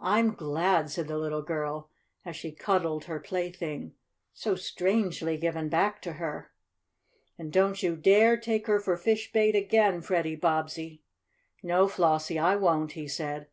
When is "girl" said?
1.42-1.90